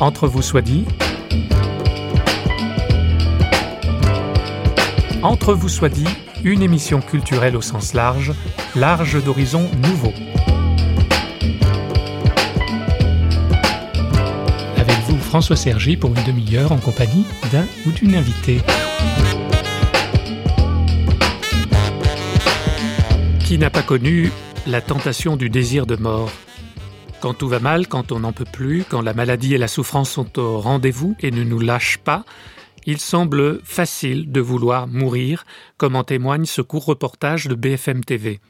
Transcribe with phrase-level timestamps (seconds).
[0.00, 0.86] Entre vous soit dit.
[5.22, 6.08] Entre vous soit dit,
[6.42, 8.32] une émission culturelle au sens large,
[8.74, 10.14] large d'horizons nouveaux.
[14.78, 18.62] Avec vous, François Sergi, pour une demi-heure en compagnie d'un ou d'une invitée.
[23.44, 24.32] Qui n'a pas connu
[24.66, 26.30] la tentation du désir de mort
[27.20, 30.10] Quand tout va mal, quand on n'en peut plus, quand la maladie et la souffrance
[30.10, 32.24] sont au rendez-vous et ne nous lâchent pas,
[32.86, 35.44] il semble facile de vouloir mourir,
[35.76, 38.40] comme en témoigne ce court reportage de BFM TV.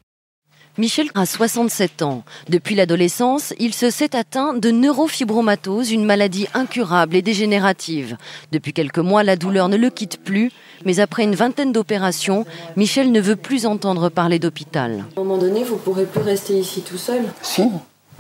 [0.79, 2.23] Michel a 67 ans.
[2.49, 8.17] Depuis l'adolescence, il se s'est atteint de neurofibromatose, une maladie incurable et dégénérative.
[8.53, 10.53] Depuis quelques mois, la douleur ne le quitte plus,
[10.85, 15.05] mais après une vingtaine d'opérations, Michel ne veut plus entendre parler d'hôpital.
[15.17, 17.65] À un moment donné, vous pourrez plus rester ici tout seul Si,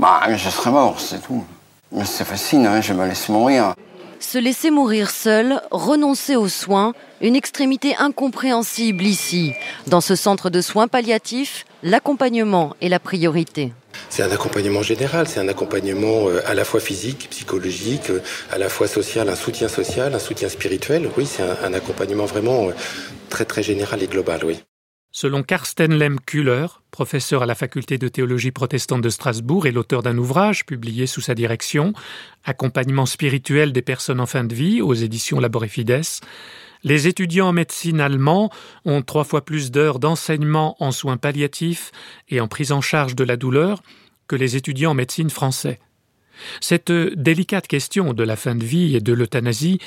[0.00, 1.44] bah, je serai mort, c'est tout.
[1.92, 3.74] Mais c'est facile, hein, je me laisse mourir.
[4.18, 9.52] Se laisser mourir seul, renoncer aux soins, une extrémité incompréhensible ici.
[9.86, 13.72] Dans ce centre de soins palliatifs, l'accompagnement est la priorité.
[14.08, 18.58] C'est un accompagnement général, c'est un accompagnement euh, à la fois physique, psychologique, euh, à
[18.58, 21.10] la fois social, un soutien social, un soutien spirituel.
[21.16, 22.72] Oui, c'est un, un accompagnement vraiment euh,
[23.28, 24.60] très très général et global, oui.
[25.12, 30.16] Selon Karsten Lem-Kühler, professeur à la faculté de théologie protestante de Strasbourg et l'auteur d'un
[30.16, 31.92] ouvrage publié sous sa direction,
[32.44, 35.64] Accompagnement spirituel des personnes en fin de vie aux éditions Labor
[36.82, 38.50] les étudiants en médecine allemands
[38.86, 41.92] ont trois fois plus d'heures d'enseignement en soins palliatifs
[42.30, 43.82] et en prise en charge de la douleur
[44.28, 45.78] que les étudiants en médecine français.
[46.60, 49.78] Cette délicate question de la fin de vie et de l'euthanasie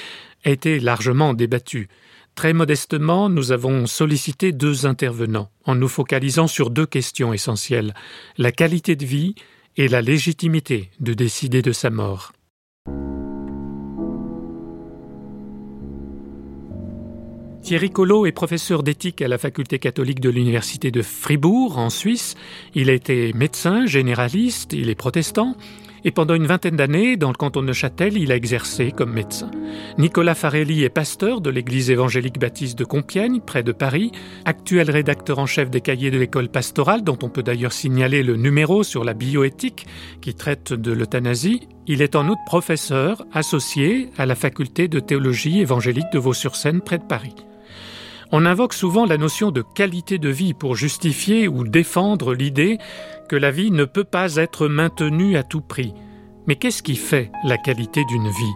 [0.46, 1.90] a été largement débattue.
[2.36, 7.94] Très modestement, nous avons sollicité deux intervenants en nous focalisant sur deux questions essentielles,
[8.38, 9.36] la qualité de vie
[9.78, 12.34] et la légitimité de décider de sa mort.
[17.62, 22.36] Thierry Collot est professeur d'éthique à la faculté catholique de l'Université de Fribourg, en Suisse.
[22.76, 25.56] Il a été médecin, généraliste, il est protestant
[26.06, 29.50] et pendant une vingtaine d'années, dans le canton de Neuchâtel, il a exercé comme médecin.
[29.98, 34.12] Nicolas Farelli est pasteur de l'église évangélique baptiste de Compiègne, près de Paris,
[34.46, 38.36] actuel rédacteur en chef des cahiers de l'école pastorale, dont on peut d'ailleurs signaler le
[38.36, 39.88] numéro sur la bioéthique
[40.22, 41.68] qui traite de l'euthanasie.
[41.88, 46.98] Il est en outre professeur associé à la faculté de théologie évangélique de Vaux-sur-Seine, près
[46.98, 47.36] de Paris.
[48.36, 52.80] On invoque souvent la notion de qualité de vie pour justifier ou défendre l'idée
[53.28, 55.94] que la vie ne peut pas être maintenue à tout prix.
[56.48, 58.54] Mais qu'est-ce qui fait la qualité d'une vie?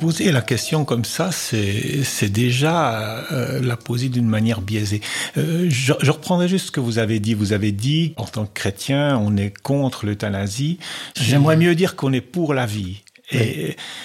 [0.00, 5.02] Poser la question comme ça, c'est déjà euh, la poser d'une manière biaisée.
[5.36, 7.34] Euh, je, je, reprendrai juste ce que vous avez dit.
[7.34, 10.78] Vous avez dit, en tant que chrétien, on est contre l'euthanasie.
[11.20, 13.02] J'aimerais mieux dire qu'on est pour la vie.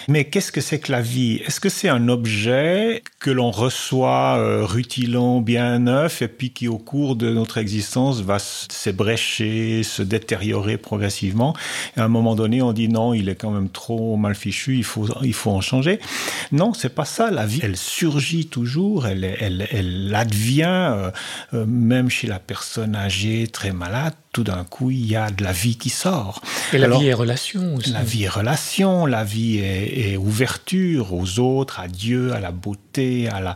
[0.07, 1.41] Mais qu'est-ce que c'est que la vie?
[1.45, 6.67] Est-ce que c'est un objet que l'on reçoit euh, rutilant, bien neuf, et puis qui
[6.67, 11.55] au cours de notre existence va s'ébrécher, se détériorer progressivement?
[11.97, 14.77] Et à un moment donné, on dit non, il est quand même trop mal fichu,
[14.77, 15.99] il faut, il faut en changer.
[16.51, 17.31] Non, c'est pas ça.
[17.31, 21.11] La vie, elle surgit toujours, elle, elle, elle advient, euh,
[21.53, 25.45] euh, même chez la personne âgée, très malade tout d'un coup, il y a de
[25.45, 26.41] la vie qui sort.
[26.73, 27.91] Et la Alors, vie est relation aussi.
[27.91, 32.51] La vie est relation, la vie est, est, ouverture aux autres, à Dieu, à la
[32.51, 33.55] beauté, à la.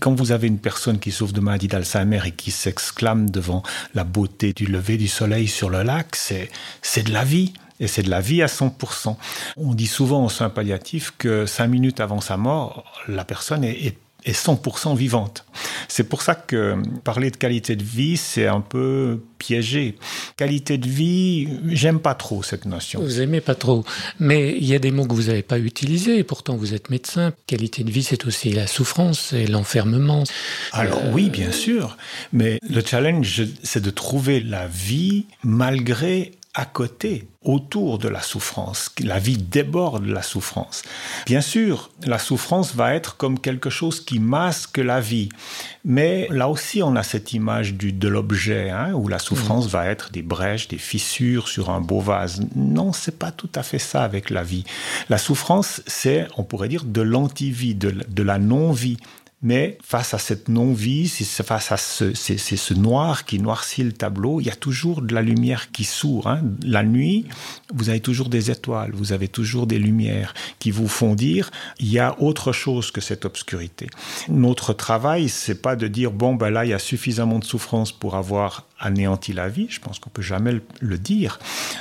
[0.00, 3.62] Quand vous avez une personne qui souffre de maladie d'Alzheimer et qui s'exclame devant
[3.94, 6.50] la beauté du lever du soleil sur le lac, c'est
[6.82, 7.52] c'est de la vie.
[7.78, 9.14] Et c'est de la vie à 100%.
[9.56, 13.86] On dit souvent aux soins palliatifs que cinq minutes avant sa mort, la personne est,
[13.86, 15.44] est est 100% vivante.
[15.86, 19.96] C'est pour ça que parler de qualité de vie, c'est un peu piégé.
[20.36, 23.00] Qualité de vie, j'aime pas trop cette notion.
[23.00, 23.84] Vous aimez pas trop,
[24.18, 26.90] mais il y a des mots que vous n'avez pas utilisés, et pourtant vous êtes
[26.90, 27.32] médecin.
[27.46, 30.24] Qualité de vie, c'est aussi la souffrance et l'enfermement.
[30.72, 31.12] Alors euh...
[31.12, 31.96] oui, bien sûr,
[32.32, 38.90] mais le challenge, c'est de trouver la vie malgré à côté, autour de la souffrance.
[39.04, 40.82] La vie déborde la souffrance.
[41.24, 45.28] Bien sûr, la souffrance va être comme quelque chose qui masque la vie.
[45.84, 49.70] Mais là aussi, on a cette image du, de l'objet, hein, où la souffrance mmh.
[49.70, 52.40] va être des brèches, des fissures sur un beau vase.
[52.56, 54.64] Non, c'est pas tout à fait ça avec la vie.
[55.08, 58.96] La souffrance, c'est, on pourrait dire, de l'antivie, de, de la non-vie.
[59.40, 64.46] Mais face à cette non-vie, face à ce, ce noir qui noircit le tableau, il
[64.46, 66.26] y a toujours de la lumière qui sourd.
[66.26, 66.42] Hein.
[66.64, 67.24] La nuit,
[67.72, 71.88] vous avez toujours des étoiles, vous avez toujours des lumières qui vous font dire il
[71.88, 73.88] y a autre chose que cette obscurité.
[74.28, 77.92] Notre travail, c'est pas de dire bon ben là il y a suffisamment de souffrance
[77.92, 79.68] pour avoir anéanti la vie.
[79.70, 81.38] Je pense qu'on peut jamais le dire.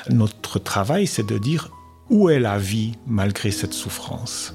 [0.09, 1.71] Notre travail, c'est de dire
[2.09, 4.54] Où est la vie malgré cette souffrance?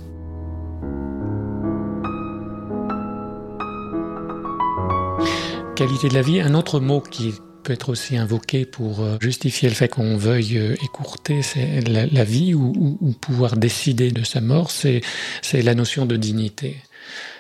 [5.77, 7.35] Qualité de la vie, un autre mot qui
[7.65, 11.41] peut être aussi invoqué pour euh, justifier le fait qu'on veuille euh, écourter
[11.87, 15.03] la, vie ou, pouvoir décider de sa mort, c'est
[15.55, 16.77] la notion de dignité.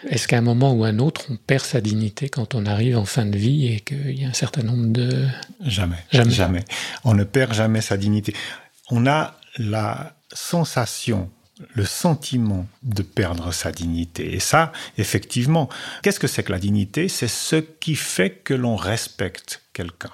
[0.08, 3.04] Est-ce qu'à un moment ou un autre, on perd sa dignité quand on arrive en
[3.04, 5.26] fin de vie et qu'il y a un certain nombre de...
[5.64, 6.30] Jamais, jamais.
[6.30, 6.64] Jamais.
[7.04, 8.34] On ne perd jamais sa dignité.
[8.90, 11.30] On a la sensation
[11.74, 14.34] le sentiment de perdre sa dignité.
[14.34, 15.68] Et ça, effectivement,
[16.02, 17.08] qu'est-ce que c'est que la dignité?
[17.08, 20.10] C'est ce qui fait que l'on respecte quelqu'un.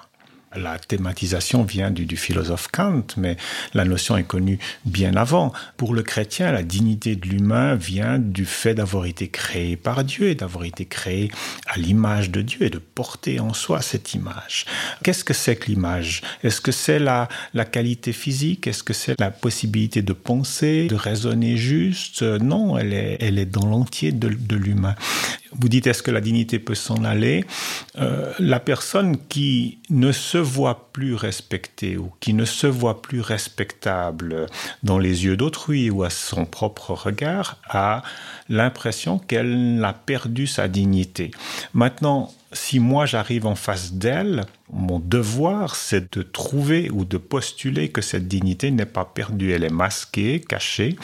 [0.55, 3.37] La thématisation vient du, philosophe Kant, mais
[3.75, 5.53] la notion est connue bien avant.
[5.77, 10.29] Pour le chrétien, la dignité de l'humain vient du fait d'avoir été créé par Dieu
[10.29, 11.29] et d'avoir été créé
[11.67, 14.65] à l'image de Dieu et de porter en soi cette image.
[15.03, 16.23] Qu'est-ce que c'est que l'image?
[16.43, 18.65] Est-ce que c'est la, la qualité physique?
[18.65, 22.23] Est-ce que c'est la possibilité de penser, de raisonner juste?
[22.23, 24.95] Non, elle est, dans l'entier de, de l'humain.
[25.51, 27.45] Vous dites est-ce que la dignité peut s'en aller?
[27.97, 33.21] Euh, La personne qui ne se voit plus respectée ou qui ne se voit plus
[33.21, 34.47] respectable
[34.83, 38.01] dans les yeux d'autrui ou à son propre regard a
[38.49, 41.31] l'impression qu'elle a perdu sa dignité.
[41.73, 47.89] Maintenant, si moi j'arrive en face d'elle, mon devoir c'est de trouver ou de postuler
[47.89, 50.95] que cette dignité n'est pas perdue, elle est masquée, cachée,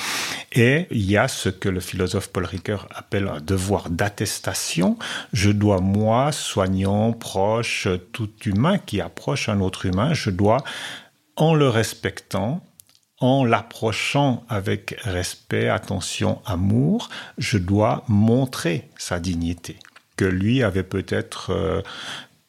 [0.55, 4.97] et il y a ce que le philosophe Paul Ricoeur appelle un devoir d'attestation.
[5.33, 10.63] Je dois, moi, soignant, proche, tout humain qui approche un autre humain, je dois,
[11.35, 12.63] en le respectant,
[13.19, 19.77] en l'approchant avec respect, attention, amour, je dois montrer sa dignité
[20.15, 21.81] que lui avait peut-être euh,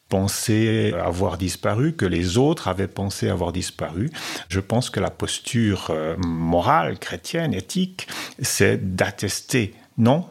[0.09, 4.09] pensé avoir disparu, que les autres avaient pensé avoir disparu.
[4.49, 8.07] Je pense que la posture euh, morale, chrétienne, éthique,
[8.39, 10.25] c'est d'attester, non,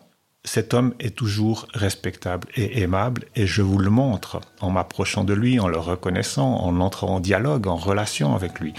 [0.46, 5.34] cet homme est toujours respectable et aimable et je vous le montre en m'approchant de
[5.34, 8.72] lui, en le reconnaissant, en entrant en dialogue, en relation avec lui.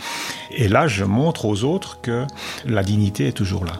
[0.52, 2.26] Et là, je montre aux autres que
[2.66, 3.74] la dignité est toujours là.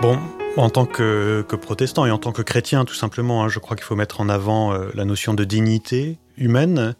[0.00, 0.18] Bon,
[0.58, 3.84] en tant que, protestant et en tant que chrétien, tout simplement, hein, je crois qu'il
[3.84, 6.94] faut mettre en avant euh, la notion de dignité humaine.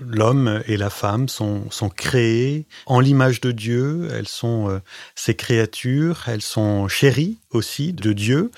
[0.00, 4.78] L'homme et la femme sont, créés en l'image de Dieu, elles sont euh,
[5.14, 8.50] ses créatures, elles sont chéries aussi de Dieu.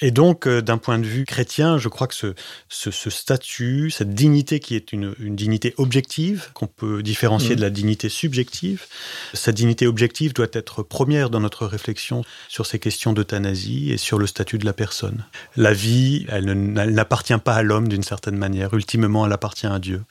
[0.00, 2.34] Et donc, euh, d'un point de vue chrétien, je crois que ce,
[2.68, 7.56] ce, statut, cette dignité qui est une, une dignité objective, qu'on peut différencier mmh.
[7.56, 8.86] de la dignité subjective,
[9.34, 14.18] cette dignité objective doit être première dans notre réflexion sur ces questions d'euthanasie et sur
[14.18, 15.24] le statut de la personne.
[15.56, 18.74] La vie, elle n'appartient pas à l'homme d'une certaine manière.
[18.74, 20.02] Ultimement, elle appartient à Dieu.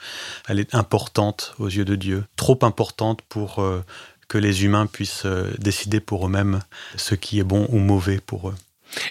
[0.48, 3.84] Elle est importante aux yeux de Dieu, trop importante pour euh,
[4.32, 6.62] que les humains puissent euh, décider pour eux-mêmes
[6.96, 8.56] ce qui est bon ou mauvais pour eux.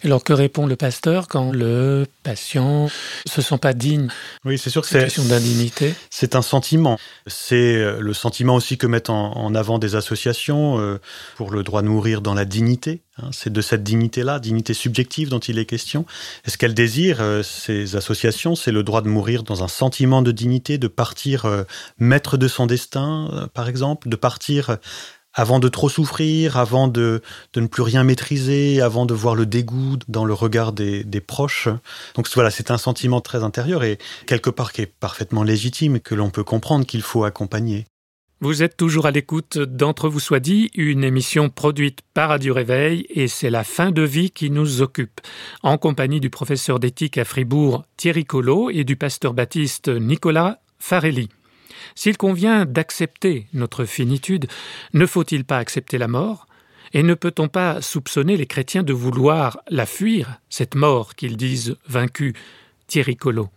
[0.04, 2.88] Alors que répond le pasteur quand le patient
[3.26, 4.08] se sent pas digne?
[4.44, 5.94] Oui, c'est sûr que c'est question d'indignité.
[6.10, 6.98] C'est un sentiment.
[7.26, 11.00] C'est euh, le sentiment aussi que mettent en, avant des associations euh,
[11.36, 13.02] pour le droit de mourir dans la dignité.
[13.18, 13.30] Hein.
[13.32, 16.04] C'est de cette dignité-là, dignité subjective dont il est question.
[16.46, 20.22] Et ce qu'elles désirent, euh, ces associations, c'est le droit de mourir dans un sentiment
[20.22, 21.46] de dignité, de partir
[21.98, 24.78] maître de son destin, par exemple, de partir
[25.34, 27.22] avant de trop souffrir, avant de,
[27.56, 31.68] ne plus rien maîtriser, avant de voir le dégoût dans le regard des, proches.
[32.14, 36.14] Donc voilà, c'est un sentiment très intérieur et quelque part qui est parfaitement légitime que
[36.14, 37.84] l'on peut comprendre qu'il faut accompagner.
[38.42, 43.04] Vous êtes toujours à l'écoute d'Entre vous soit dit, une émission produite par Radio Réveil
[43.10, 45.20] et c'est la fin de vie qui nous occupe.
[45.62, 51.28] En compagnie du professeur d'éthique à Fribourg Thierry Collot et du pasteur baptiste Nicolas Farelli.
[51.94, 54.46] S'il convient d'accepter notre finitude,
[54.92, 56.46] ne faut-il pas accepter la mort?
[56.92, 61.76] Et ne peut-on pas soupçonner les chrétiens de vouloir la fuir, cette mort qu'ils disent
[61.86, 62.34] vaincue?
[62.88, 63.48] Thierry Collot.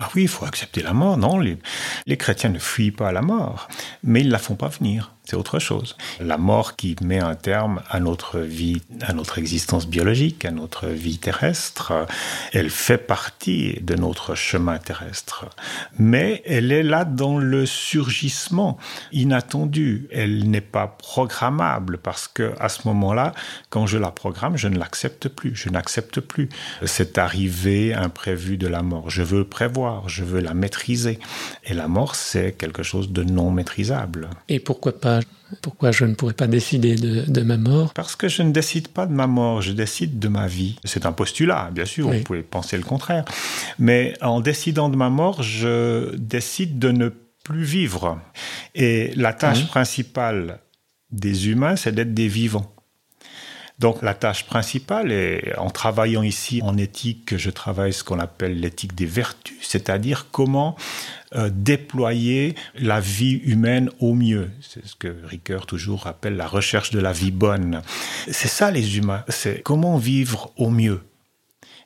[0.00, 1.38] Ah oui, il faut accepter la mort, non?
[1.38, 3.68] Les, chrétiens ne fuient pas la mort,
[4.02, 5.96] mais ils la font pas venir c'est autre chose.
[6.18, 10.88] La mort qui met un terme à notre vie, à notre existence biologique, à notre
[10.88, 11.92] vie terrestre,
[12.52, 15.46] elle fait partie de notre chemin terrestre.
[16.00, 18.76] Mais elle est là dans le surgissement
[19.12, 20.08] inattendu.
[20.10, 23.32] Elle n'est pas programmable parce que à ce moment-là,
[23.68, 25.54] quand je la programme, je ne l'accepte plus.
[25.54, 26.48] Je n'accepte plus
[26.84, 29.10] cette arrivée imprévue de la mort.
[29.10, 31.20] Je veux prévoir, je veux la maîtriser.
[31.64, 34.28] Et la mort, c'est quelque chose de non maîtrisable.
[34.48, 35.19] Et pourquoi pas
[35.62, 39.06] pourquoi je ne pourrais pas décider de, ma mort Parce que je ne décide pas
[39.06, 40.76] de ma mort, je décide de ma vie.
[40.84, 43.24] C'est un postulat, bien sûr, vous pouvez penser le contraire.
[43.78, 47.08] Mais en décidant de ma mort, je décide de ne
[47.44, 48.20] plus vivre.
[48.74, 50.60] Et la tâche principale
[51.10, 52.72] des humains, c'est d'être des vivants.
[53.80, 58.60] Donc la tâche principale, est, en travaillant ici en éthique, je travaille ce qu'on appelle
[58.60, 60.76] l'éthique des vertus, c'est-à-dire comment
[61.34, 64.50] euh, déployer la vie humaine au mieux.
[64.60, 67.82] C'est ce que Ricoeur toujours appelle la recherche de la vie bonne.
[68.30, 71.02] C'est ça les humains, c'est comment vivre au mieux.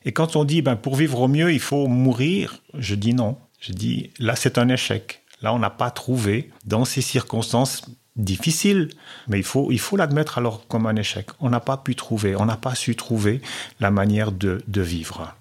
[0.03, 3.37] Et quand on dit, ben, pour vivre au mieux, il faut mourir, je dis non.
[3.59, 5.23] Je dis, là, c'est un échec.
[5.41, 7.83] Là, on n'a pas trouvé, dans ces circonstances
[8.15, 8.89] difficiles,
[9.27, 11.27] mais il faut il faut l'admettre alors comme un échec.
[11.39, 13.41] On n'a pas pu trouver, on n'a pas su trouver
[13.79, 15.35] la manière de, de vivre.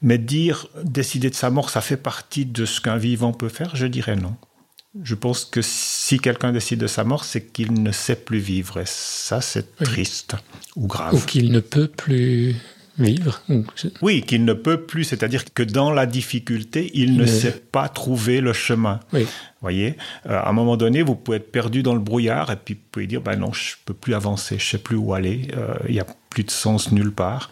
[0.00, 3.74] Mais dire, décider de sa mort, ça fait partie de ce qu'un vivant peut faire,
[3.74, 4.36] je dirais non.
[5.02, 8.80] Je pense que si quelqu'un décide de sa mort, c'est qu'il ne sait plus vivre.
[8.80, 10.34] Et ça, c'est triste
[10.76, 11.14] ou grave.
[11.14, 12.56] Ou qu'il ne peut plus
[12.98, 13.42] vivre.
[14.02, 18.40] Oui, qu'il ne peut plus, c'est-à-dire que dans la difficulté, il ne sait pas trouver
[18.40, 19.00] le chemin.
[19.12, 19.26] Oui.
[19.60, 22.74] voyez, euh, à un moment donné, vous pouvez être perdu dans le brouillard et puis
[22.74, 25.74] vous pouvez dire, ben non, je peux plus avancer, je sais plus où aller, euh,
[25.88, 27.50] il n'y a plus de sens nulle part.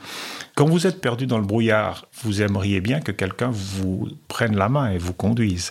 [0.55, 4.69] Quand vous êtes perdu dans le brouillard, vous aimeriez bien que quelqu'un vous prenne la
[4.69, 5.71] main et vous conduise.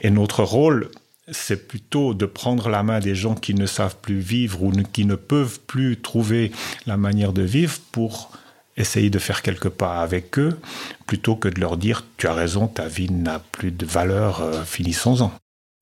[0.00, 0.90] Et notre rôle,
[1.30, 5.04] c'est plutôt de prendre la main des gens qui ne savent plus vivre ou qui
[5.04, 6.52] ne peuvent plus trouver
[6.86, 8.30] la manière de vivre pour
[8.76, 10.58] essayer de faire quelques pas avec eux,
[11.06, 14.62] plutôt que de leur dire Tu as raison, ta vie n'a plus de valeur, euh,
[14.64, 15.32] finissons-en.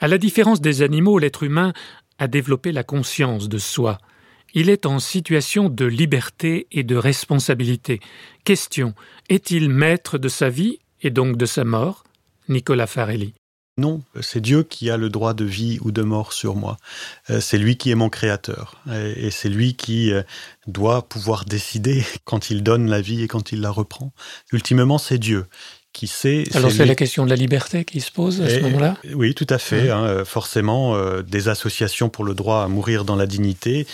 [0.00, 1.72] À la différence des animaux, l'être humain
[2.18, 3.98] a développé la conscience de soi.
[4.52, 8.00] Il est en situation de liberté et de responsabilité.
[8.44, 8.94] Question
[9.28, 12.04] est-il maître de sa vie et donc de sa mort?
[12.48, 13.34] Nicolas Farelli.
[13.80, 16.76] Non, c'est Dieu qui a le droit de vie ou de mort sur moi.
[17.30, 18.76] Euh, c'est lui qui est mon créateur.
[19.16, 20.22] Et c'est lui qui euh,
[20.66, 24.12] doit pouvoir décider quand il donne la vie et quand il la reprend.
[24.52, 25.46] Ultimement, c'est Dieu
[25.92, 26.44] qui sait.
[26.54, 28.96] Alors c'est la question de la liberté qui se pose à ce moment-là?
[29.14, 29.90] Oui, tout à fait.
[29.90, 33.86] Hein, forcément, euh, des associations pour le droit à mourir dans la dignité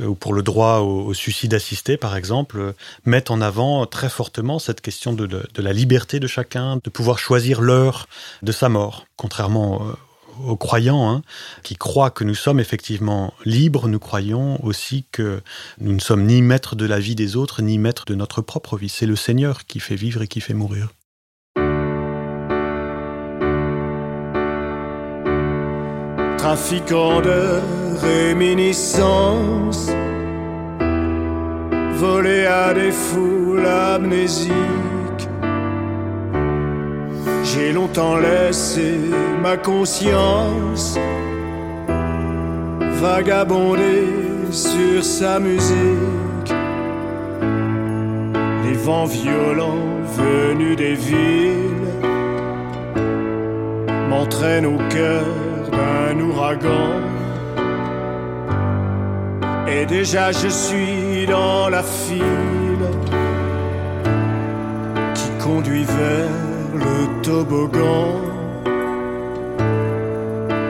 [0.00, 2.72] euh, ou pour le droit au, suicide assisté, par exemple, euh,
[3.04, 7.60] mettent en avant très fortement cette question de, la liberté de chacun, de pouvoir choisir
[7.60, 8.08] l'heure
[8.42, 9.82] de sa mort, contrairement
[10.44, 11.22] aux croyants hein,
[11.62, 15.40] qui croient que nous sommes effectivement libres, nous croyons aussi que
[15.80, 18.76] nous ne sommes ni maîtres de la vie des autres, ni maîtres de notre propre
[18.76, 18.88] vie.
[18.88, 20.88] C'est le Seigneur qui fait vivre et qui fait mourir.
[26.44, 27.58] Trafiquant de
[28.02, 29.88] réminiscences,
[31.94, 35.26] volé à des foules amnésiques.
[37.44, 39.00] J'ai longtemps laissé
[39.42, 40.98] ma conscience
[43.00, 44.04] vagabonder
[44.50, 46.52] sur sa musique.
[48.66, 49.88] Les vents violents
[50.20, 51.88] venus des villes
[54.10, 55.24] m'entraînent au cœur
[55.78, 56.90] un ouragan.
[59.66, 62.86] Et déjà je suis dans la file
[65.14, 66.30] qui conduit vers
[66.74, 68.20] le toboggan.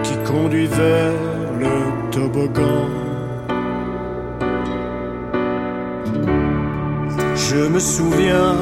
[0.03, 1.13] Qui conduit vers
[1.59, 2.89] le toboggan.
[7.37, 8.57] Je me souviens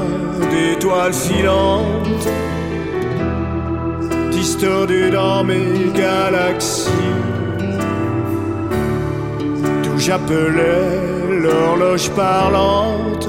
[0.50, 2.28] d'étoiles filantes
[4.42, 6.90] distordu dans mes galaxies.
[9.84, 10.88] D'où j'appelais
[11.42, 13.28] l'horloge parlante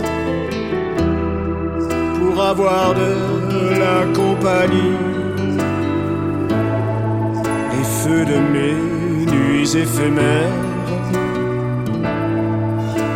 [2.17, 3.13] pour avoir de
[3.84, 5.01] la compagnie.
[7.74, 8.77] Les feux de mes
[9.34, 10.62] nuits éphémères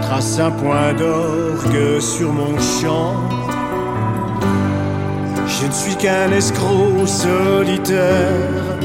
[0.03, 3.36] tracent un point d'orgue sur mon champ
[5.67, 8.77] je ne suis qu'un escroc solitaire,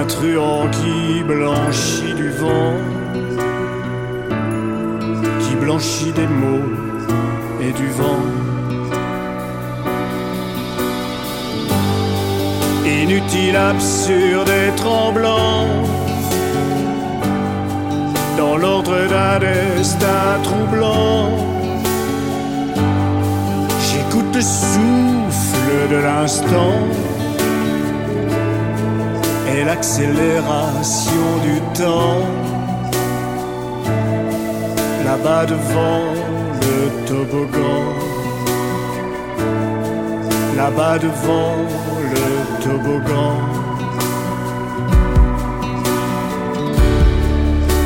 [0.00, 2.76] un truand qui blanchit du vent,
[5.40, 6.72] qui blanchit des mots
[7.60, 8.24] et du vent.
[12.86, 15.66] Inutile, absurde et tremblant,
[18.38, 21.57] dans l'ordre d'un destin troublant
[24.38, 26.76] le souffle de l'instant
[29.52, 32.22] et l'accélération du temps.
[35.04, 36.04] Là-bas devant
[36.62, 36.78] le
[37.08, 37.82] toboggan,
[40.56, 41.56] là-bas devant
[42.14, 42.26] le
[42.64, 43.38] toboggan.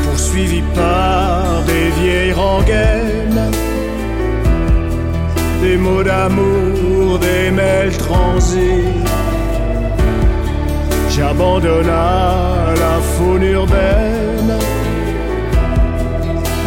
[0.04, 3.61] Poursuivi par des vieilles rengaines
[5.62, 8.84] des mots d'amour, des mails transés.
[11.14, 14.54] j'abandonna la faune urbaine,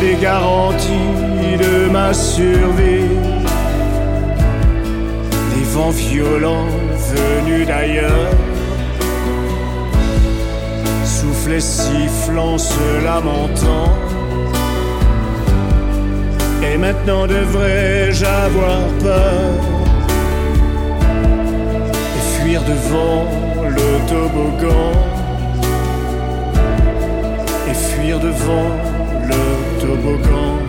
[0.02, 3.12] les garanties de ma survie,
[5.54, 6.72] les vents violents
[7.12, 8.32] venus d'ailleurs,
[11.04, 14.15] soufflaient sifflant, se lamentant.
[16.64, 19.52] Et maintenant devrais-je avoir peur
[22.18, 23.26] et fuir devant
[23.70, 24.92] le toboggan
[27.70, 28.70] et fuir devant
[29.24, 30.66] le toboggan.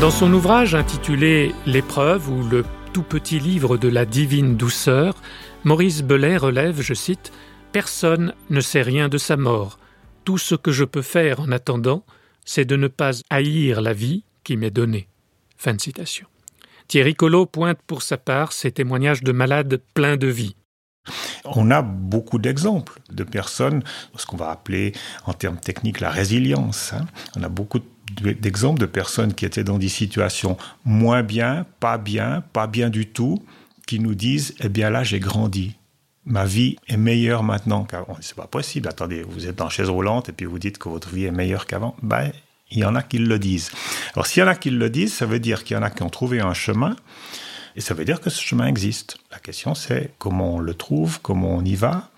[0.00, 5.14] Dans son ouvrage intitulé L'épreuve ou le tout petit livre de la divine douceur,
[5.64, 7.32] Maurice Belay relève, je cite,
[7.72, 9.78] Personne ne sait rien de sa mort.
[10.24, 12.02] Tout ce que je peux faire en attendant,
[12.46, 15.06] c'est de ne pas haïr la vie qui m'est donnée.
[15.58, 16.26] Fin citation.
[16.86, 20.56] Thierry Collot pointe pour sa part ces témoignages de malades pleins de vie.
[21.44, 23.82] On a beaucoup d'exemples de personnes,
[24.16, 24.92] ce qu'on va appeler
[25.26, 26.92] en termes techniques la résilience.
[26.94, 27.06] Hein.
[27.36, 27.80] On a beaucoup
[28.22, 33.06] d'exemples de personnes qui étaient dans des situations moins bien, pas bien, pas bien du
[33.06, 33.42] tout,
[33.86, 35.77] qui nous disent, eh bien là, j'ai grandi
[36.28, 38.16] ma vie est meilleure maintenant qu'avant.
[38.20, 38.88] C'est pas possible.
[38.88, 41.66] Attendez, vous êtes en chaise roulante et puis vous dites que votre vie est meilleure
[41.66, 41.96] qu'avant.
[42.02, 42.30] Ben,
[42.70, 43.70] il y en a qui le disent.
[44.14, 45.90] Alors, s'il y en a qui le disent, ça veut dire qu'il y en a
[45.90, 46.96] qui ont trouvé un chemin.
[47.76, 49.16] Et ça veut dire que ce chemin existe.
[49.30, 52.10] La question, c'est comment on le trouve, comment on y va.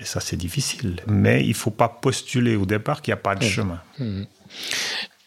[0.00, 1.02] Et ça, c'est difficile.
[1.06, 3.48] Mais il ne faut pas postuler au départ qu'il n'y a pas de mmh.
[3.48, 3.80] chemin.
[3.98, 4.22] Mmh.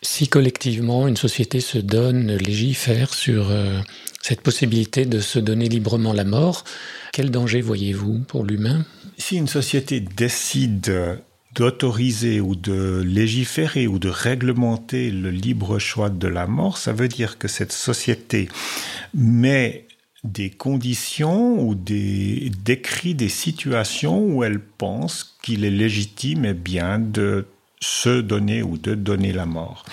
[0.02, 3.82] Si collectivement, une société se donne, légifère sur euh,
[4.22, 6.63] cette possibilité de se donner librement la mort,
[7.12, 8.86] quel danger voyez-vous pour l'humain?
[9.18, 11.20] Si une société décide
[11.56, 17.10] d'autoriser ou de légiférer ou de réglementer le libre choix de la mort, ça veut
[17.10, 18.48] dire que cette société
[19.14, 19.88] met
[20.24, 27.48] des conditions ou décrit des situations où elle pense qu'il est légitime et bien de
[27.79, 29.84] se donner ou de donner la mort.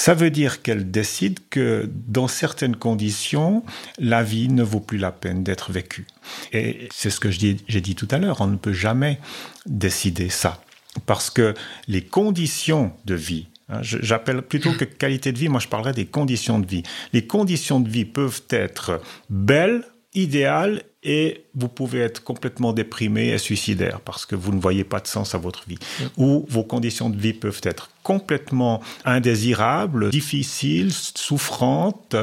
[0.00, 3.62] Ça veut dire qu'elle décide que dans certaines conditions,
[3.98, 6.06] la vie ne vaut plus la peine d'être vécue.
[6.54, 9.20] Et c'est ce que j'ai dit tout à l'heure, on ne peut jamais
[9.66, 10.62] décider ça.
[11.04, 11.52] Parce que
[11.86, 16.06] les conditions de vie, hein, J'appelle plutôt que qualité de vie, moi je parlerais des
[16.06, 16.82] conditions de vie.
[17.12, 19.84] Les conditions de vie peuvent être belles,
[20.14, 25.00] idéales et vous pouvez être complètement déprimé et suicidaire parce que vous ne voyez pas
[25.00, 25.78] de sens à votre vie.
[25.78, 26.04] Mm.
[26.22, 32.16] Ou vos conditions de vie peuvent être complètement indésirables, difficiles, souffrantes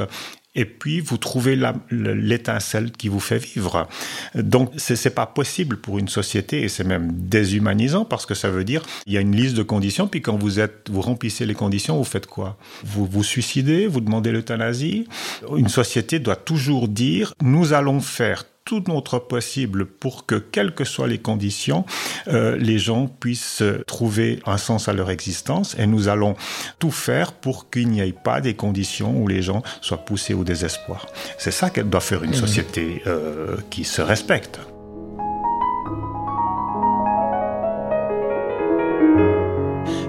[0.58, 1.58] et puis vous trouvez
[1.92, 3.88] l'étincelle qui vous fait vivre.
[4.36, 8.50] Donc ce n'est pas possible pour une société et c'est même déshumanisant parce que ça
[8.50, 11.46] veut dire il y a une liste de conditions puis quand vous êtes vous remplissez
[11.46, 12.58] les conditions vous faites quoi?
[12.84, 15.08] Vous vous suicidez, vous demandez l'euthanasie?
[15.56, 20.84] Une société doit toujours dire nous allons faire tout notre possible pour que, quelles que
[20.84, 21.86] soient les conditions,
[22.28, 25.78] euh, les gens puissent trouver un sens à leur existence.
[25.80, 26.36] Et nous allons
[26.78, 30.44] tout faire pour qu'il n'y ait pas des conditions où les gens soient poussés au
[30.44, 31.08] désespoir.
[31.38, 32.34] C'est ça qu'elle doit faire une mmh.
[32.34, 34.60] société euh, qui se respecte.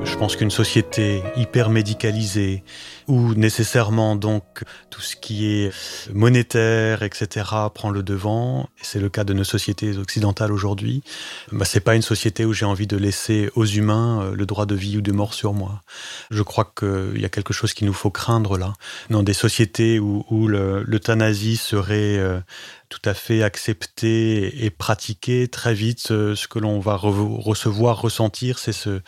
[0.03, 2.64] Je pense qu'une société hyper médicalisée,
[3.09, 4.44] où nécessairement donc
[4.90, 5.73] tout ce qui est
[6.12, 11.03] monétaire, etc., prend le devant, et c'est le cas de nos sociétés occidentales aujourd'hui,
[11.51, 14.66] bah, c'est pas une société où j'ai envie de laisser aux humains euh, le droit
[14.66, 15.83] de vie ou de mort sur moi.
[16.31, 18.75] Je crois qu'il y a quelque chose qu'il nous faut craindre là.
[19.11, 22.40] Dans des sociétés où, l'euthanasie serait euh,
[22.88, 28.73] tout à fait accepter et pratiquer très vite ce, que l'on va recevoir, ressentir, c'est
[28.73, 29.01] ce,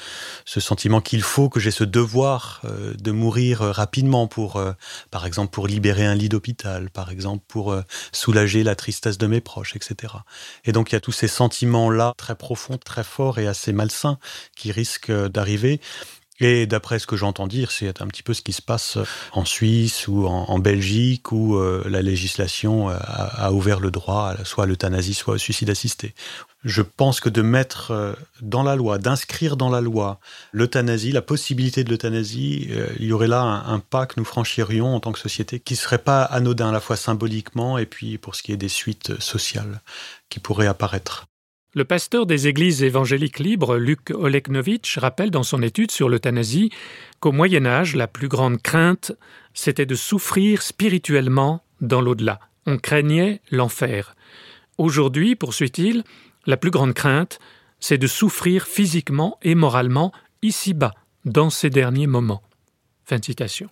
[0.45, 4.73] sentiment qu'il faut, que j'ai ce devoir euh, de mourir euh, rapidement pour, euh,
[5.11, 7.75] par exemple, pour libérer un lit d'hôpital, par exemple, pour
[8.13, 10.15] soulager la tristesse de mes proches, etc.
[10.65, 14.19] Et donc il y a tous ces sentiments-là très profonds, très forts et assez malsains
[14.57, 15.81] qui risquent d'arriver.
[16.41, 18.99] Et d'après ce que j'entends dire, c'est un petit peu ce qui se passe
[19.33, 24.67] en Suisse ou en, Belgique où euh, la législation a, ouvert le droit soit à
[24.67, 26.15] l'euthanasie, soit au suicide assisté.
[26.65, 30.21] Je pense que de mettre euh, dans la loi, d'inscrire dans la loi
[30.53, 34.27] l'euthanasie, la possibilité de l'euthanasie, euh, il y aurait là un, un, pas que nous
[34.27, 38.19] franchirions en tant que société qui serait pas anodin à la fois symboliquement et puis
[38.19, 39.81] pour ce qui est des suites sociales
[40.29, 41.30] qui pourraient apparaître.
[41.73, 46.71] Le pasteur des églises évangéliques libres, Luc Oleknovitch, rappelle dans son étude sur l'euthanasie
[47.21, 49.13] qu'au Moyen Âge, la plus grande crainte,
[49.55, 52.41] c'était de souffrir spirituellement dans l'au-delà.
[52.67, 54.17] On craignait l'enfer.
[54.79, 56.03] Aujourd'hui, poursuit-il,
[56.45, 57.39] la plus grande crainte,
[57.79, 62.43] c'est de souffrir physiquement et moralement ici-bas, dans ces derniers moments.
[63.05, 63.69] Fin de citation.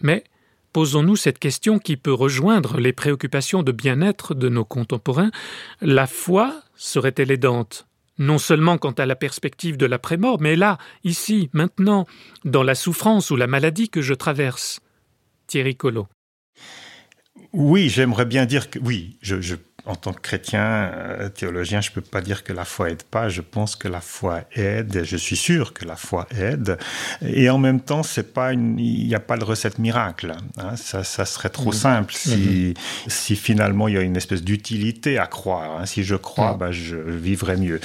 [0.00, 0.24] Mais
[0.72, 5.30] posons-nous cette question qui peut rejoindre les préoccupations de bien-être de nos contemporains.
[5.80, 7.86] La foi serait-elle aidante?
[8.18, 12.06] Non seulement quant à la perspective de l'après-mort, mais là, ici, maintenant,
[12.44, 14.80] dans la souffrance ou la maladie que je traverse.
[15.46, 16.08] Thierry Collot.
[17.52, 19.54] Oui, j'aimerais bien dire que oui, je, je
[19.88, 23.02] en tant que chrétien, euh, théologien, je ne peux pas dire que la foi aide
[23.02, 23.30] pas.
[23.30, 25.02] Je pense que la foi aide.
[25.02, 26.78] Je suis sûr que la foi aide.
[27.22, 30.34] Et en même temps, c'est pas il n'y a pas de recette miracle.
[30.58, 30.76] Hein.
[30.76, 31.72] Ça, ça, serait trop mmh.
[31.72, 33.08] simple si, mmh.
[33.08, 35.80] si finalement il y a une espèce d'utilité à croire.
[35.80, 35.86] Hein.
[35.86, 36.58] Si je crois, mmh.
[36.58, 37.80] bah, je vivrai mieux.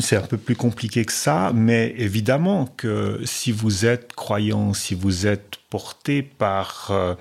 [0.00, 4.94] C'est un peu plus compliqué que ça, mais évidemment que si vous êtes croyant, si
[4.94, 7.14] vous êtes porté par euh,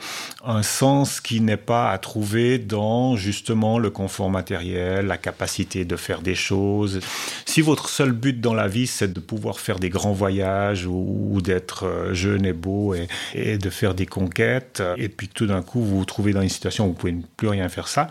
[0.45, 5.95] un sens qui n'est pas à trouver dans justement le confort matériel, la capacité de
[5.95, 7.01] faire des choses.
[7.45, 11.41] Si votre seul but dans la vie, c'est de pouvoir faire des grands voyages ou,
[11.41, 15.61] d'être euh, jeune et beau et, et, de faire des conquêtes, et puis tout d'un
[15.61, 18.07] coup vous vous trouvez dans une situation où vous pouvez plus rien faire ça,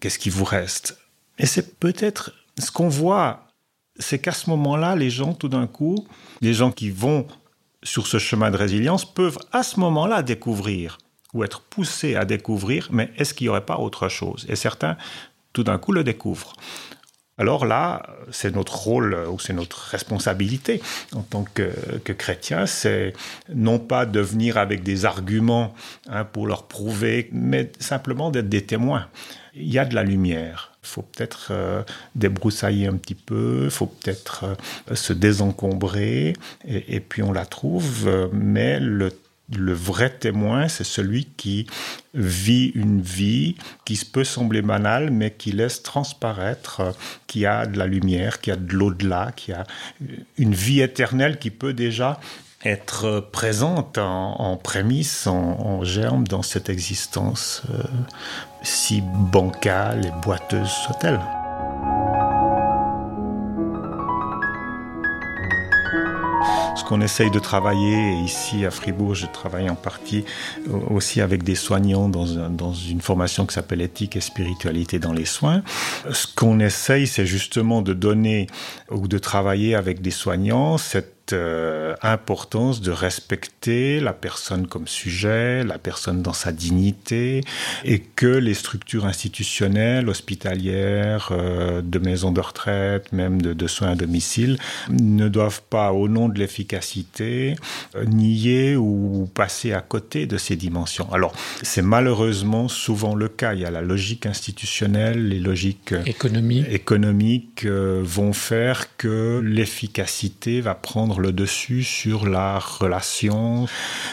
[0.00, 0.98] qu'est-ce qui vous reste?
[1.38, 3.46] Et c'est peut-être ce qu'on voit,
[3.98, 6.06] c'est qu'à ce moment-là, les gens, tout d'un coup,
[6.40, 7.26] les gens qui vont
[7.82, 10.98] sur ce chemin de résilience peuvent à ce moment-là découvrir
[11.34, 14.46] ou être poussés à découvrir, mais est-ce qu'il n'y aurait pas autre chose?
[14.48, 14.96] Et certains,
[15.52, 16.54] tout d'un coup, le découvrent.
[17.38, 20.80] Alors là, c'est notre rôle ou c'est notre responsabilité
[21.14, 21.70] en tant que,
[22.02, 22.12] que
[22.66, 23.12] c'est
[23.54, 25.74] non pas de venir avec des arguments
[26.08, 29.08] hein, pour leur prouver, mais simplement d'être des témoins.
[29.54, 30.72] Il y a de la lumière.
[30.86, 31.82] Faut peut-être euh,
[32.14, 38.28] débroussailler un petit peu, faut peut-être euh, se désencombrer, et, puis on la trouve, euh,
[38.32, 39.12] mais le
[39.72, 41.66] vrai témoin, c'est celui qui
[42.14, 46.94] vit une vie qui peut sembler banale, mais qui laisse transparaître
[47.26, 49.64] qui a de la lumière, qui a de l'au-delà, qui a
[50.38, 52.20] une vie éternelle qui peut déjà
[52.64, 57.62] être présente en, prémisse, en, germe dans cette existence
[58.66, 61.20] si bancale et boiteuse soit-elle.
[66.74, 70.24] Ce qu'on essaye de travailler, ici à Fribourg, je travaille en partie
[70.90, 75.24] aussi avec des soignants dans, dans une formation qui s'appelle éthique et spiritualité dans les
[75.24, 75.62] soins.
[76.12, 78.48] Ce qu'on essaye, c'est justement de donner
[78.90, 85.64] ou de travailler avec des soignants cette euh, importance de respecter la personne comme sujet,
[85.64, 87.42] la personne dans sa dignité,
[87.84, 93.92] et que les structures institutionnelles, hospitalières, euh, de maisons de retraite, même de, de, soins
[93.92, 94.58] à domicile,
[94.90, 97.56] ne doivent pas, au nom de l'efficacité,
[97.94, 101.12] euh, nier ou passer à côté de ces dimensions.
[101.12, 103.54] Alors, c'est malheureusement souvent le cas.
[103.54, 105.94] Il y a la logique institutionnelle, les logiques
[106.70, 113.66] économiques vont faire que l'efficacité va prendre le dessus sur la relation,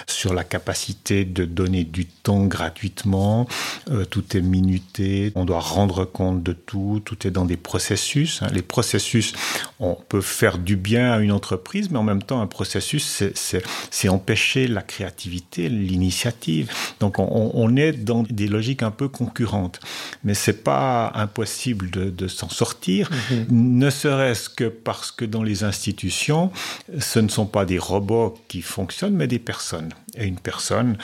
[0.08, 3.48] sur la capacité de donner du temps gratuitement.
[3.90, 8.42] Euh, tout est minuté, on doit rendre compte de tout, tout est dans des processus.
[8.42, 8.48] Hein.
[8.54, 9.34] Les processus,
[9.80, 14.10] on peut faire du bien à une entreprise, mais en même temps, un processus, c'est
[14.10, 16.72] empêcher la créativité, l'initiative.
[17.00, 19.80] Donc on, on, est dans des logiques un peu concurrentes.
[20.24, 23.46] Mais c'est pas impossible de, de s'en sortir, mm-hmm.
[23.50, 26.52] ne serait-ce que parce que dans les institutions,
[27.00, 29.90] ce ne sont pas des robots qui fonctionnent, mais des personnes.
[30.16, 30.98] Et une personne,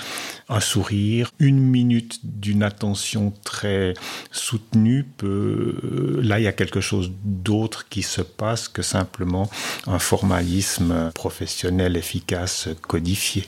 [0.49, 3.93] un sourire, une minute d'une attention très
[4.31, 6.19] soutenue, peut...
[6.21, 9.49] là, il y a quelque chose d'autre qui se passe que simplement
[9.87, 13.45] un formalisme professionnel efficace codifié.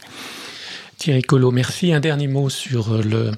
[0.97, 1.93] Thierry Collot, merci.
[1.93, 3.32] Un dernier mot sur le,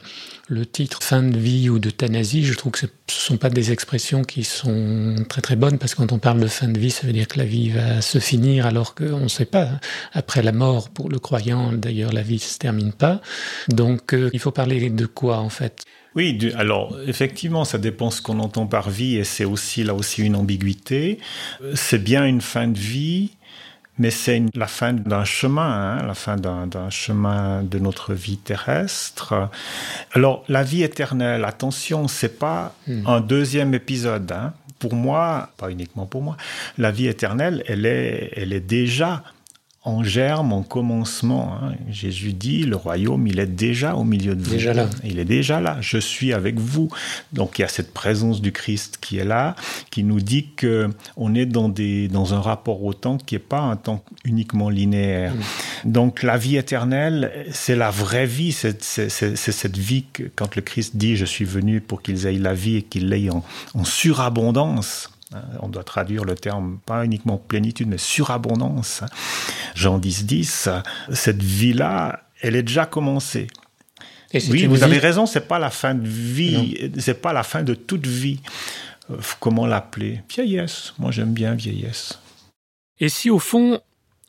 [0.50, 3.72] le titre fin de vie ou d'euthanasie, je trouve que ce ne sont pas des
[3.72, 6.92] expressions qui sont très très bonnes parce que quand on parle de fin de vie,
[6.92, 9.70] ça veut dire que la vie va se finir alors qu'on ne sait pas.
[10.12, 13.22] Après la mort, pour le croyant, d'ailleurs, la vie ne se termine pas.
[13.70, 15.84] Donc euh, il faut parler de quoi en fait?
[16.16, 20.22] Oui, alors effectivement, ça dépend ce qu'on entend par vie et c'est aussi là aussi
[20.22, 21.20] une ambiguïté.
[21.74, 23.32] C'est bien une fin de vie,
[24.00, 29.50] mais c'est la fin d'un chemin, hein, la fin d'un chemin de notre vie terrestre.
[30.14, 33.08] Alors, la vie éternelle, attention, c'est pas hmm.
[33.08, 34.32] un deuxième épisode.
[34.32, 34.54] Hein.
[34.80, 36.38] Pour moi, pas uniquement pour moi,
[36.78, 39.24] la vie éternelle, elle est, elle est déjà
[39.86, 41.58] en germe, en commencement.
[41.62, 41.74] Hein.
[41.90, 44.52] Jésus dit, le royaume, il est déjà au milieu de vous.
[44.52, 44.90] Déjà là.
[45.04, 45.78] Il est déjà là.
[45.82, 46.90] Je suis avec vous.
[47.34, 49.56] Donc il y a cette présence du Christ qui est là,
[49.92, 53.40] qui nous dit que on est dans des dans un rapport au temps qui est
[53.40, 55.34] pas un temps uniquement linéaire.
[55.34, 55.92] Mm.
[55.92, 58.54] Donc la vie éternelle, c'est la vraie vie.
[58.54, 62.54] C'est cette vie que quand le Christ dit, je suis venu pour qu'ils aient la
[62.54, 63.44] vie et qu'ils l'aient en,
[63.74, 65.13] en surabondance.
[65.62, 69.04] On doit traduire le terme pas uniquement plénitude, mais surabondance.
[69.76, 70.70] Jean 10, 10,
[71.12, 73.48] cette vie-là, elle est déjà commencée.
[74.34, 77.74] oui, vous avez raison, c'est pas la fin de vie, c'est pas la fin de
[77.74, 78.40] toute vie.
[79.12, 80.22] Euh, comment l'appeler?
[80.30, 80.94] Vieillesse.
[80.98, 82.20] Moi, j'aime bien vieillesse.
[83.00, 83.82] Et si au fond,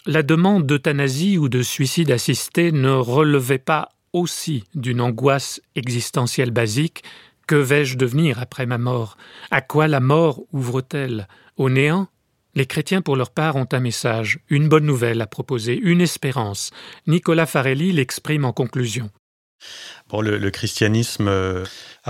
[0.06, 7.02] la demande d'euthanasie ou de suicide assisté ne relevait pas aussi d'une angoisse existentielle basique,
[7.46, 9.16] que vais-je devenir après ma mort?
[9.50, 11.28] À quoi la mort ouvre-t-elle?
[11.56, 12.08] Au néant?
[12.54, 16.70] Les chrétiens, pour leur part, ont un message, une bonne nouvelle à proposer, une espérance.
[17.06, 19.10] Nicolas Farelli l'exprime en conclusion.
[20.10, 21.64] Bon, le, christianisme n'a euh,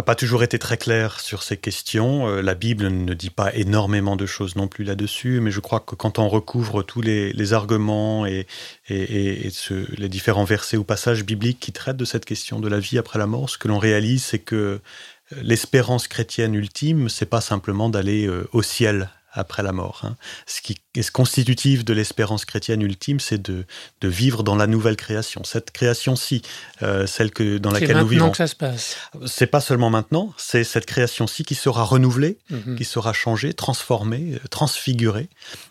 [0.04, 2.28] pas toujours été très clair sur ces questions.
[2.28, 5.78] Euh, la Bible ne dit pas énormément de choses non plus là-dessus, mais je crois
[5.78, 8.46] que quand on recouvre tous les, arguments et,
[8.88, 13.18] les différents versets ou passages bibliques qui traitent de cette question de la vie après
[13.18, 14.80] la mort, ce que l'on réalise, c'est que
[15.30, 20.00] l'espérance chrétienne ultime, c'est pas simplement d'aller au ciel après la mort.
[20.04, 20.16] Hein.
[20.46, 23.66] Ce qui est constitutif de l'espérance chrétienne ultime, c'est de,
[24.00, 25.42] de, vivre dans la nouvelle création.
[25.44, 26.42] Cette création-ci,
[26.82, 28.30] euh, celle que, dans laquelle nous vivons.
[28.30, 28.96] que ça se passe.
[29.26, 32.76] C'est pas seulement maintenant, c'est cette création-ci qui sera renouvelée, mhm.
[32.76, 35.28] qui sera changée, transformée, euh, transfigurée,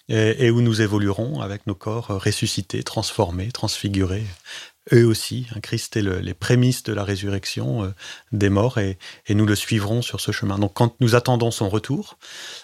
[0.09, 4.25] et, et, où nous évoluerons avec nos corps ressuscités, transformés, transfigurés,
[4.91, 5.48] eux aussi.
[5.56, 7.89] Hein, Christ est les prémices de la résurrection euh,
[8.32, 8.98] des morts et,
[9.30, 10.60] nous le suivrons sur ce chemin.
[10.60, 12.17] Donc quand nous attendons son retour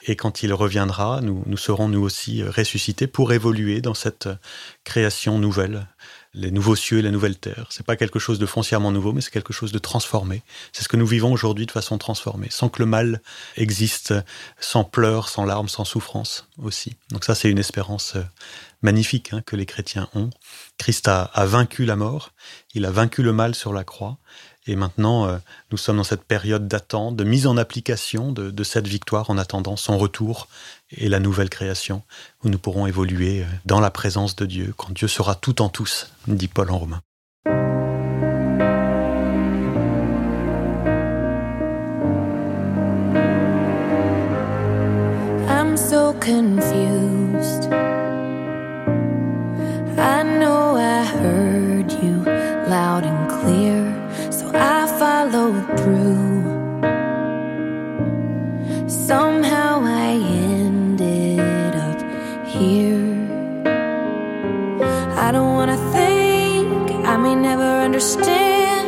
[0.03, 4.27] et quand il reviendra, nous, nous serons nous aussi euh, ressuscités pour évoluer dans cette
[4.27, 4.35] euh,
[4.83, 5.87] création nouvelle,
[6.33, 7.67] les nouveaux cieux et la nouvelle terre.
[7.69, 10.43] C'est pas quelque chose de foncièrement nouveau, mais c'est quelque chose de transformé.
[10.73, 13.21] C'est ce que nous vivons aujourd'hui de façon transformée, sans que le mal
[13.55, 14.13] existe,
[14.59, 16.95] sans pleurs, sans larmes, sans souffrance aussi.
[17.11, 18.15] Donc ça, c'est une espérance
[18.81, 20.29] magnifique hein, que les chrétiens ont.
[20.77, 22.31] Christ a, vaincu la mort,
[22.73, 24.17] il a vaincu le mal sur la croix,
[24.67, 25.37] et maintenant euh,
[25.71, 29.75] nous sommes dans cette période d'attente, de mise en application de, cette victoire en attendant
[29.75, 30.47] son retour
[30.91, 32.03] et la nouvelle création,
[32.43, 35.69] où nous pourrons évoluer euh, dans la présence de Dieu, quand Dieu sera tout en
[35.69, 37.01] tous, dit Paul en Romain.
[46.29, 48.08] Confused.
[55.79, 56.39] Through.
[58.89, 60.11] Somehow I
[60.51, 61.99] ended up
[62.55, 63.15] here.
[65.25, 68.87] I don't wanna think, I may never understand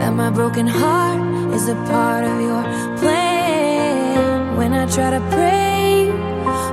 [0.00, 1.22] that my broken heart
[1.56, 2.62] is a part of your
[3.00, 4.56] plan.
[4.58, 6.10] When I try to pray,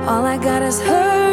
[0.08, 1.23] all I got is hurt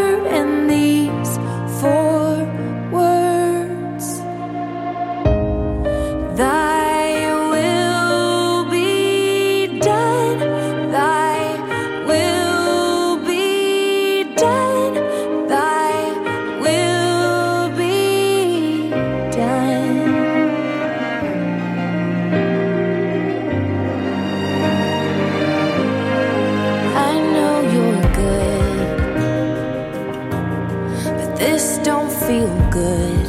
[32.72, 33.28] good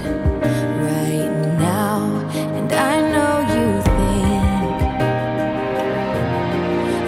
[0.88, 1.98] right now.
[2.56, 3.66] And I know you
[3.98, 4.82] think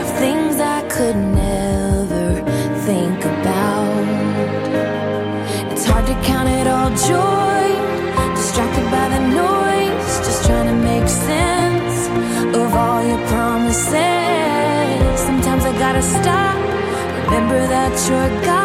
[0.03, 2.42] of things I could never
[2.87, 4.05] think about.
[5.73, 7.64] It's hard to count it all joy,
[8.35, 11.97] distracted by the noise, just trying to make sense
[12.57, 13.94] of all your promises.
[15.29, 16.59] Sometimes I gotta stop,
[17.27, 18.63] remember that you're God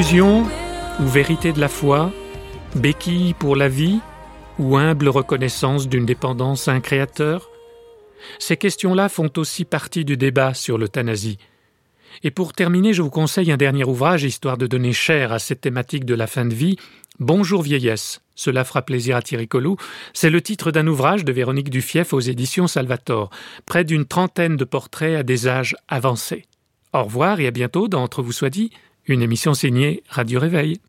[0.00, 0.46] Illusion
[0.98, 2.10] ou vérité de la foi,
[2.74, 4.00] béquille pour la vie
[4.58, 7.50] ou humble reconnaissance d'une dépendance à un créateur?
[8.38, 11.36] Ces questions-là font aussi partie du débat sur l'euthanasie.
[12.22, 15.60] Et pour terminer, je vous conseille un dernier ouvrage, histoire de donner chair à cette
[15.60, 16.76] thématique de la fin de vie,
[17.18, 18.22] Bonjour vieillesse.
[18.34, 19.76] Cela fera plaisir à Thierry Collou.
[20.14, 23.28] C'est le titre d'un ouvrage de Véronique Dufief aux éditions Salvator.
[23.66, 26.46] Près d'une trentaine de portraits à des âges avancés.
[26.94, 28.70] Au revoir et à bientôt dans Entre vous soit dit,
[29.06, 30.80] une émission signée Radio Réveil.